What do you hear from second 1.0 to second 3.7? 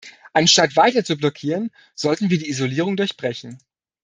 zu blockieren, sollten wir die Isolierung durchbrechen.